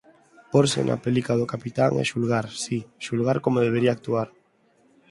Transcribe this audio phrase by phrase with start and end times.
[0.51, 4.29] Pórse na pelica do capitán e xulgar, si, xulgar como debería actuar.